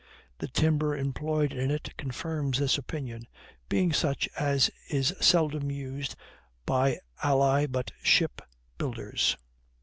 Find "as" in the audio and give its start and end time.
4.35-4.71